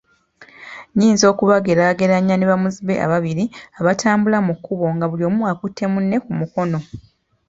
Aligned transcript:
Nnyinza 0.91 1.25
okubageraageranya 1.33 2.35
ne 2.37 2.45
bamuzibe 2.51 2.93
ababiri 3.05 3.45
abatambula 3.79 4.37
mu 4.47 4.53
kkubo 4.57 4.85
nga 4.95 5.05
buli 5.11 5.23
omu 5.29 5.41
akutte 5.51 5.83
munne 5.91 6.17
ku 6.25 6.31
mukono 6.39 6.79